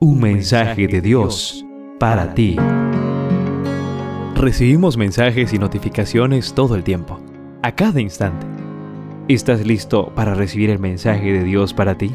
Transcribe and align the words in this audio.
Un 0.00 0.20
mensaje 0.20 0.86
de 0.86 1.00
Dios 1.00 1.66
para 1.98 2.32
ti. 2.32 2.56
Recibimos 4.36 4.96
mensajes 4.96 5.52
y 5.52 5.58
notificaciones 5.58 6.54
todo 6.54 6.76
el 6.76 6.84
tiempo, 6.84 7.18
a 7.64 7.74
cada 7.74 8.00
instante. 8.00 8.46
¿Estás 9.26 9.66
listo 9.66 10.12
para 10.14 10.34
recibir 10.34 10.70
el 10.70 10.78
mensaje 10.78 11.32
de 11.32 11.42
Dios 11.42 11.74
para 11.74 11.98
ti? 11.98 12.14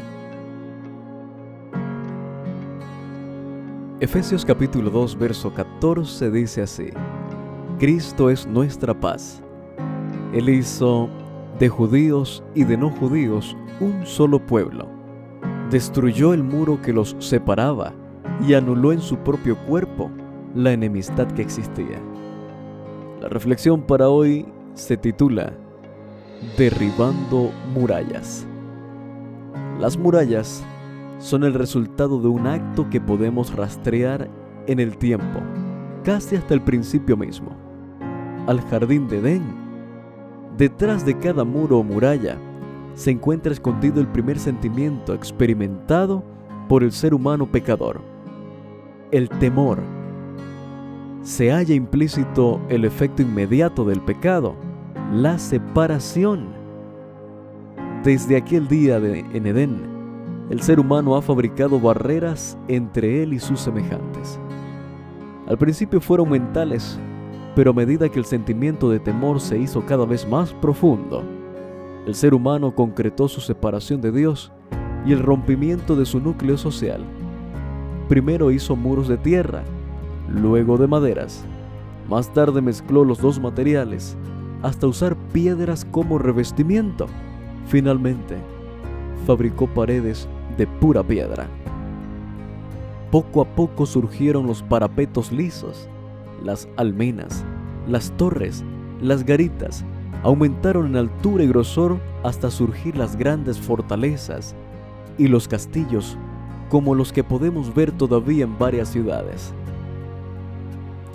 Efesios 4.00 4.46
capítulo 4.46 4.88
2, 4.88 5.18
verso 5.18 5.52
14 5.52 6.30
dice 6.30 6.62
así, 6.62 6.88
Cristo 7.78 8.30
es 8.30 8.46
nuestra 8.46 8.98
paz. 8.98 9.42
Él 10.32 10.48
hizo 10.48 11.10
de 11.58 11.68
judíos 11.68 12.42
y 12.54 12.64
de 12.64 12.78
no 12.78 12.88
judíos 12.88 13.54
un 13.78 14.06
solo 14.06 14.38
pueblo 14.38 15.03
destruyó 15.74 16.32
el 16.32 16.44
muro 16.44 16.80
que 16.80 16.92
los 16.92 17.16
separaba 17.18 17.92
y 18.46 18.54
anuló 18.54 18.92
en 18.92 19.00
su 19.00 19.16
propio 19.16 19.58
cuerpo 19.66 20.08
la 20.54 20.70
enemistad 20.70 21.26
que 21.32 21.42
existía. 21.42 22.00
La 23.20 23.28
reflexión 23.28 23.82
para 23.82 24.08
hoy 24.08 24.46
se 24.74 24.96
titula 24.96 25.52
Derribando 26.56 27.50
murallas. 27.74 28.46
Las 29.80 29.98
murallas 29.98 30.64
son 31.18 31.42
el 31.42 31.54
resultado 31.54 32.20
de 32.20 32.28
un 32.28 32.46
acto 32.46 32.88
que 32.88 33.00
podemos 33.00 33.52
rastrear 33.56 34.30
en 34.68 34.78
el 34.78 34.96
tiempo, 34.96 35.40
casi 36.04 36.36
hasta 36.36 36.54
el 36.54 36.62
principio 36.62 37.16
mismo, 37.16 37.50
al 38.46 38.60
jardín 38.60 39.08
de 39.08 39.18
Edén. 39.18 39.42
Detrás 40.56 41.04
de 41.04 41.18
cada 41.18 41.42
muro 41.42 41.80
o 41.80 41.82
muralla 41.82 42.38
se 42.94 43.10
encuentra 43.10 43.52
escondido 43.52 44.00
el 44.00 44.06
primer 44.08 44.38
sentimiento 44.38 45.14
experimentado 45.14 46.22
por 46.68 46.82
el 46.82 46.92
ser 46.92 47.14
humano 47.14 47.50
pecador, 47.50 48.00
el 49.10 49.28
temor. 49.28 49.80
Se 51.22 51.50
halla 51.50 51.74
implícito 51.74 52.60
el 52.68 52.84
efecto 52.84 53.22
inmediato 53.22 53.84
del 53.84 54.00
pecado, 54.00 54.54
la 55.12 55.38
separación. 55.38 56.48
Desde 58.04 58.36
aquel 58.36 58.68
día 58.68 59.00
de, 59.00 59.20
en 59.20 59.46
Edén, 59.46 59.94
el 60.50 60.60
ser 60.60 60.78
humano 60.78 61.16
ha 61.16 61.22
fabricado 61.22 61.80
barreras 61.80 62.58
entre 62.68 63.22
él 63.22 63.32
y 63.32 63.38
sus 63.38 63.60
semejantes. 63.60 64.38
Al 65.46 65.58
principio 65.58 66.00
fueron 66.00 66.30
mentales, 66.30 66.98
pero 67.54 67.70
a 67.70 67.74
medida 67.74 68.08
que 68.08 68.18
el 68.18 68.24
sentimiento 68.24 68.90
de 68.90 69.00
temor 69.00 69.40
se 69.40 69.58
hizo 69.58 69.84
cada 69.86 70.04
vez 70.04 70.28
más 70.28 70.52
profundo, 70.54 71.22
el 72.06 72.14
ser 72.14 72.34
humano 72.34 72.74
concretó 72.74 73.28
su 73.28 73.40
separación 73.40 74.00
de 74.00 74.12
Dios 74.12 74.52
y 75.06 75.12
el 75.12 75.20
rompimiento 75.20 75.96
de 75.96 76.04
su 76.04 76.20
núcleo 76.20 76.58
social. 76.58 77.02
Primero 78.08 78.50
hizo 78.50 78.76
muros 78.76 79.08
de 79.08 79.16
tierra, 79.16 79.62
luego 80.28 80.76
de 80.76 80.86
maderas. 80.86 81.44
Más 82.08 82.32
tarde 82.32 82.60
mezcló 82.60 83.04
los 83.04 83.18
dos 83.18 83.40
materiales 83.40 84.16
hasta 84.62 84.86
usar 84.86 85.16
piedras 85.32 85.86
como 85.90 86.18
revestimiento. 86.18 87.06
Finalmente, 87.66 88.36
fabricó 89.26 89.66
paredes 89.66 90.28
de 90.58 90.66
pura 90.66 91.02
piedra. 91.02 91.48
Poco 93.10 93.40
a 93.40 93.44
poco 93.46 93.86
surgieron 93.86 94.46
los 94.46 94.62
parapetos 94.62 95.32
lisos, 95.32 95.88
las 96.42 96.68
almenas, 96.76 97.44
las 97.88 98.10
torres, 98.16 98.62
las 99.00 99.24
garitas 99.24 99.84
aumentaron 100.24 100.86
en 100.86 100.96
altura 100.96 101.44
y 101.44 101.48
grosor 101.48 101.98
hasta 102.22 102.50
surgir 102.50 102.96
las 102.96 103.14
grandes 103.14 103.60
fortalezas 103.60 104.56
y 105.18 105.28
los 105.28 105.46
castillos 105.46 106.16
como 106.70 106.94
los 106.94 107.12
que 107.12 107.22
podemos 107.22 107.72
ver 107.74 107.92
todavía 107.92 108.44
en 108.44 108.58
varias 108.58 108.88
ciudades. 108.88 109.52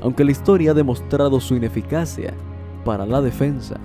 Aunque 0.02 0.24
la 0.24 0.32
historia 0.32 0.72
ha 0.72 0.74
demostrado 0.76 1.40
su 1.40 1.56
ineficacia 1.56 2.34
para 2.86 3.06
la 3.08 3.20
defensa, 3.20 3.78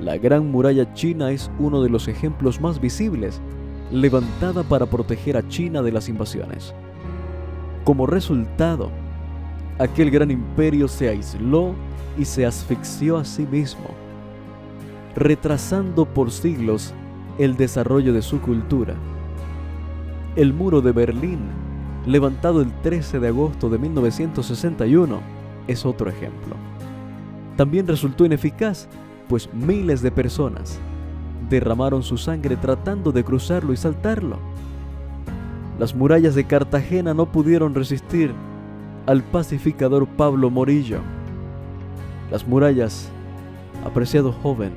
la 0.00 0.16
Gran 0.16 0.50
Muralla 0.50 0.92
China 0.94 1.30
es 1.30 1.50
uno 1.58 1.82
de 1.82 1.90
los 1.90 2.08
ejemplos 2.08 2.58
más 2.58 2.80
visibles, 2.80 3.42
levantada 3.92 4.62
para 4.62 4.86
proteger 4.86 5.36
a 5.36 5.46
China 5.48 5.82
de 5.82 5.92
las 5.92 6.08
invasiones. 6.08 6.74
Como 7.84 8.06
resultado, 8.06 8.90
aquel 9.78 10.10
gran 10.10 10.30
imperio 10.30 10.88
se 10.88 11.10
aisló 11.10 11.74
y 12.18 12.24
se 12.24 12.46
asfixió 12.46 13.18
a 13.18 13.24
sí 13.24 13.46
mismo 13.46 14.05
retrasando 15.16 16.04
por 16.04 16.30
siglos 16.30 16.94
el 17.38 17.56
desarrollo 17.56 18.12
de 18.12 18.22
su 18.22 18.40
cultura. 18.40 18.94
El 20.36 20.52
muro 20.52 20.82
de 20.82 20.92
Berlín, 20.92 21.40
levantado 22.06 22.60
el 22.60 22.70
13 22.82 23.18
de 23.20 23.28
agosto 23.28 23.70
de 23.70 23.78
1961, 23.78 25.20
es 25.66 25.86
otro 25.86 26.10
ejemplo. 26.10 26.54
También 27.56 27.86
resultó 27.86 28.26
ineficaz, 28.26 28.88
pues 29.28 29.52
miles 29.54 30.02
de 30.02 30.10
personas 30.10 30.78
derramaron 31.48 32.02
su 32.02 32.18
sangre 32.18 32.56
tratando 32.56 33.12
de 33.12 33.24
cruzarlo 33.24 33.72
y 33.72 33.76
saltarlo. 33.76 34.38
Las 35.78 35.94
murallas 35.94 36.34
de 36.34 36.44
Cartagena 36.44 37.14
no 37.14 37.26
pudieron 37.26 37.74
resistir 37.74 38.32
al 39.06 39.22
pacificador 39.22 40.06
Pablo 40.06 40.50
Morillo. 40.50 41.00
Las 42.30 42.46
murallas, 42.46 43.08
apreciado 43.84 44.32
joven, 44.32 44.72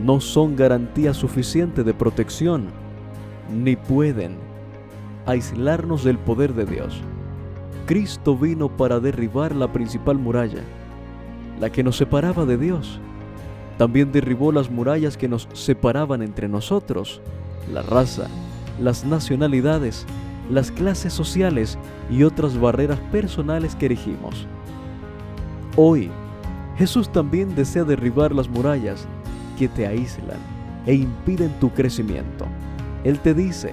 no 0.00 0.20
son 0.20 0.56
garantía 0.56 1.14
suficiente 1.14 1.84
de 1.84 1.94
protección, 1.94 2.68
ni 3.52 3.76
pueden 3.76 4.36
aislarnos 5.26 6.04
del 6.04 6.18
poder 6.18 6.54
de 6.54 6.64
Dios. 6.64 7.00
Cristo 7.86 8.36
vino 8.36 8.68
para 8.68 9.00
derribar 9.00 9.54
la 9.54 9.72
principal 9.72 10.18
muralla, 10.18 10.62
la 11.60 11.70
que 11.70 11.82
nos 11.82 11.96
separaba 11.96 12.44
de 12.46 12.56
Dios. 12.56 13.00
También 13.78 14.12
derribó 14.12 14.52
las 14.52 14.70
murallas 14.70 15.16
que 15.16 15.28
nos 15.28 15.48
separaban 15.52 16.22
entre 16.22 16.48
nosotros, 16.48 17.20
la 17.72 17.82
raza, 17.82 18.28
las 18.80 19.04
nacionalidades, 19.04 20.06
las 20.50 20.70
clases 20.70 21.12
sociales 21.12 21.78
y 22.10 22.22
otras 22.22 22.58
barreras 22.58 22.98
personales 23.10 23.74
que 23.74 23.86
erigimos. 23.86 24.46
Hoy, 25.76 26.10
Jesús 26.76 27.10
también 27.10 27.54
desea 27.54 27.84
derribar 27.84 28.34
las 28.34 28.48
murallas 28.48 29.06
que 29.62 29.68
te 29.68 29.86
aíslan 29.86 30.38
e 30.86 30.92
impiden 30.92 31.52
tu 31.60 31.70
crecimiento. 31.70 32.46
Él 33.04 33.20
te 33.20 33.32
dice, 33.32 33.72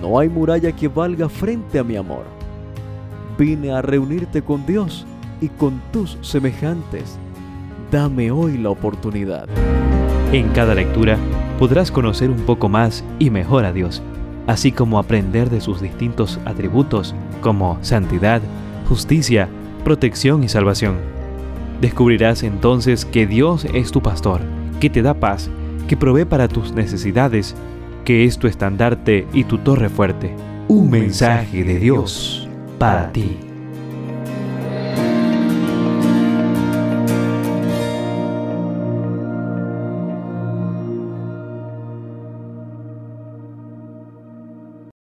no 0.00 0.18
hay 0.18 0.30
muralla 0.30 0.72
que 0.72 0.88
valga 0.88 1.28
frente 1.28 1.78
a 1.78 1.84
mi 1.84 1.94
amor. 1.94 2.24
Vine 3.36 3.70
a 3.70 3.82
reunirte 3.82 4.40
con 4.40 4.64
Dios 4.64 5.06
y 5.42 5.48
con 5.48 5.82
tus 5.92 6.16
semejantes. 6.22 7.18
Dame 7.92 8.30
hoy 8.30 8.56
la 8.56 8.70
oportunidad. 8.70 9.46
En 10.32 10.48
cada 10.54 10.74
lectura 10.74 11.18
podrás 11.58 11.90
conocer 11.90 12.30
un 12.30 12.40
poco 12.46 12.70
más 12.70 13.04
y 13.18 13.28
mejor 13.28 13.66
a 13.66 13.74
Dios, 13.74 14.02
así 14.46 14.72
como 14.72 14.98
aprender 14.98 15.50
de 15.50 15.60
sus 15.60 15.82
distintos 15.82 16.40
atributos 16.46 17.14
como 17.42 17.76
santidad, 17.82 18.40
justicia, 18.88 19.50
protección 19.84 20.44
y 20.44 20.48
salvación. 20.48 20.96
Descubrirás 21.82 22.42
entonces 22.42 23.04
que 23.04 23.26
Dios 23.26 23.66
es 23.74 23.90
tu 23.92 24.00
pastor 24.00 24.40
que 24.80 24.90
te 24.90 25.02
da 25.02 25.14
paz, 25.14 25.50
que 25.88 25.96
provee 25.96 26.24
para 26.24 26.48
tus 26.48 26.72
necesidades, 26.72 27.54
que 28.04 28.24
es 28.24 28.38
tu 28.38 28.46
estandarte 28.46 29.26
y 29.32 29.44
tu 29.44 29.58
torre 29.58 29.88
fuerte. 29.88 30.34
Un 30.68 30.90
mensaje 30.90 31.64
de 31.64 31.78
Dios 31.78 32.48
para 32.78 33.12
ti. 33.12 33.45